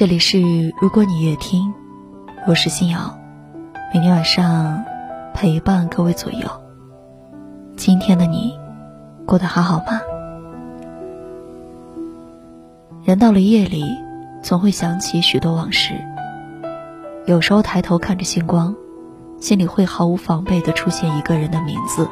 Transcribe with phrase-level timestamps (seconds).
[0.00, 1.74] 这里是如果你越听，
[2.46, 3.18] 我是新瑶，
[3.92, 4.82] 每天晚上
[5.34, 6.48] 陪伴各位左右。
[7.76, 8.58] 今天的你
[9.26, 10.00] 过得还好吗？
[13.04, 13.84] 人到了夜里，
[14.42, 15.92] 总会想起许多往事。
[17.26, 18.74] 有时候抬头看着星光，
[19.38, 22.08] 心里会毫无防备的出现一个人的名字。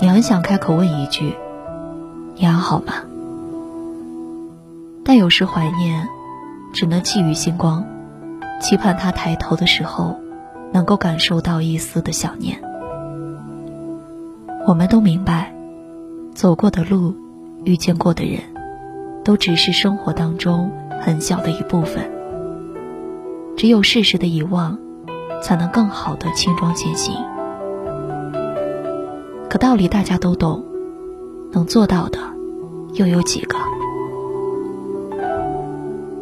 [0.00, 1.36] 你很想开口问一句
[2.34, 2.94] ：“你还好吗？”
[5.06, 6.08] 但有时怀念。
[6.72, 7.84] 只能寄予星光，
[8.60, 10.16] 期盼他抬头的时候，
[10.72, 12.60] 能够感受到一丝的想念。
[14.66, 15.52] 我们都明白，
[16.34, 17.14] 走过的路，
[17.64, 18.40] 遇见过的人，
[19.24, 22.10] 都只是生活当中很小的一部分。
[23.56, 24.78] 只有适时的遗忘，
[25.42, 27.14] 才能更好的轻装前行。
[29.48, 30.62] 可道理大家都懂，
[31.50, 32.18] 能做到的，
[32.92, 33.56] 又有几个？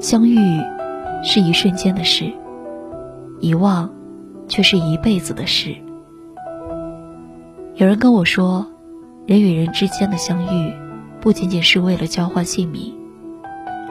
[0.07, 0.39] 相遇
[1.25, 2.33] 是一瞬间的事，
[3.41, 3.93] 遗忘
[4.47, 5.75] 却是一辈子的事。
[7.75, 8.65] 有人跟我说，
[9.27, 10.73] 人与人之间的相遇，
[11.21, 12.95] 不仅仅是为了交换姓名，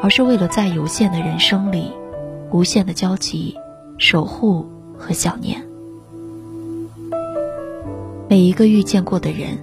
[0.02, 1.92] 而是为了在有限的人生里，
[2.50, 3.54] 无限的交集、
[3.98, 4.66] 守护
[4.98, 5.68] 和想念。
[8.30, 9.60] 每一个遇见过的人，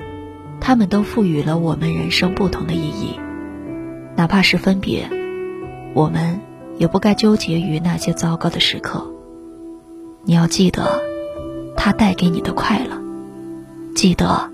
[0.60, 3.18] 他们都赋予了我们人生不同的意义，
[4.16, 5.21] 哪怕是分别。
[5.94, 6.40] 我们
[6.78, 9.06] 也不该纠结于那些糟糕的时刻。
[10.24, 11.00] 你要记得，
[11.76, 12.96] 他带给你的快乐；
[13.94, 14.50] 记得，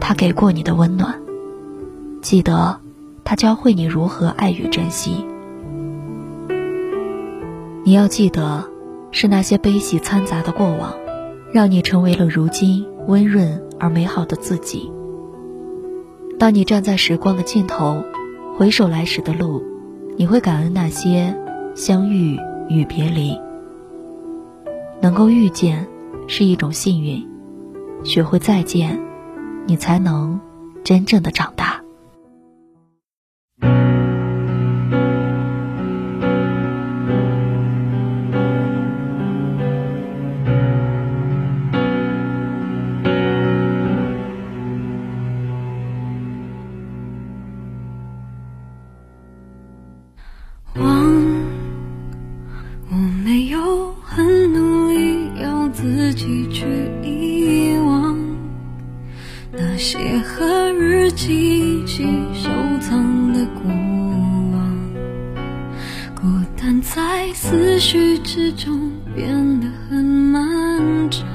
[0.00, 1.14] 他给过你的温暖；
[2.20, 2.80] 记得，
[3.24, 5.24] 他教会你如何爱与珍惜。
[7.84, 8.64] 你要记得，
[9.10, 10.94] 是那些悲喜掺杂的过往，
[11.52, 14.90] 让你成为了如今温润而美好的自己。
[16.38, 18.02] 当你站在时光的尽头，
[18.56, 19.62] 回首来时的路。
[20.16, 21.36] 你会感恩那些
[21.74, 22.38] 相遇
[22.68, 23.36] 与别离，
[25.00, 25.86] 能够遇见
[26.28, 27.26] 是一种幸运，
[28.04, 29.00] 学会再见，
[29.66, 30.40] 你才能
[30.84, 31.73] 真正的长大。
[57.02, 58.18] 遗忘
[59.52, 62.50] 那些和日记一起收
[62.80, 63.62] 藏的过
[64.52, 64.92] 往
[66.14, 66.22] 孤
[66.56, 71.33] 单在思绪之中变得很漫长。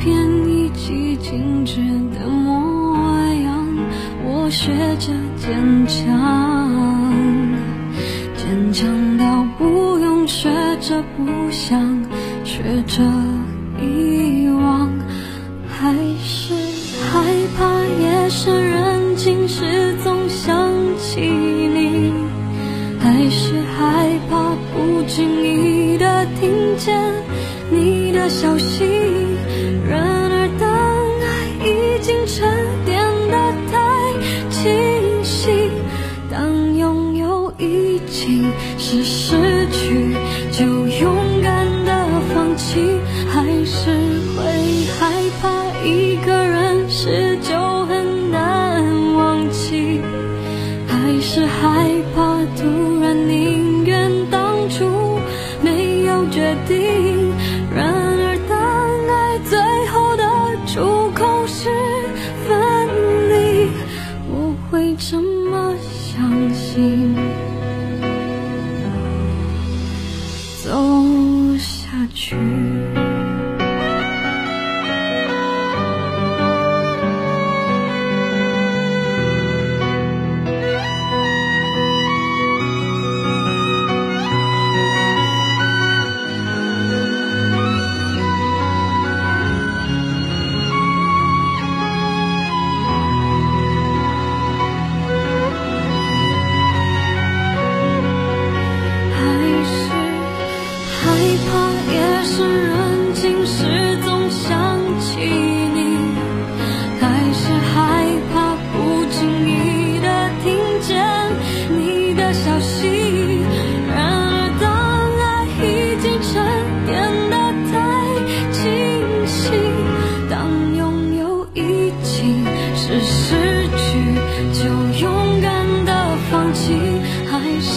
[0.00, 0.16] 片
[0.48, 1.76] 一起静止
[2.18, 2.96] 的模
[3.44, 3.66] 样，
[4.24, 7.12] 我学着坚强，
[8.34, 10.48] 坚强到不用学
[10.80, 11.04] 着。
[11.18, 12.02] 不想
[12.44, 13.02] 学着
[13.78, 14.90] 遗忘，
[15.68, 16.54] 还是
[17.12, 17.22] 害
[17.58, 22.10] 怕夜深人静时总想起你，
[23.00, 27.12] 还是害怕不经意的听见
[27.70, 29.19] 你的消息。
[66.80, 67.14] 你
[70.62, 72.69] 走下去。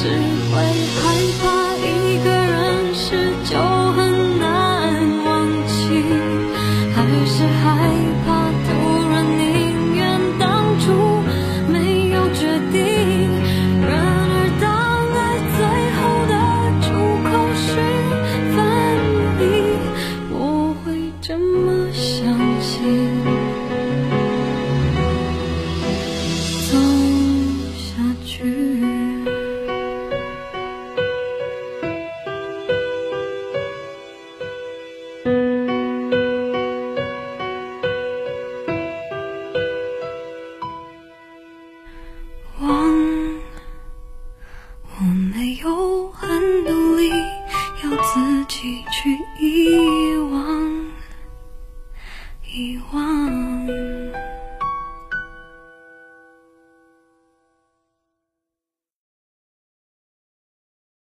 [0.03, 0.57] 只会
[0.99, 1.62] 害怕。
[49.39, 50.02] 一。